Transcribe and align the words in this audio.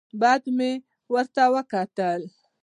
بد 0.21 0.41
بد 0.43 0.43
مې 0.57 0.71
ورته 1.13 1.43
وکتل. 1.53 2.21